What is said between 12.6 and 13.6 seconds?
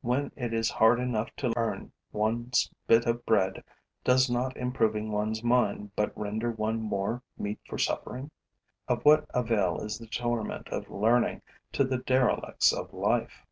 of life?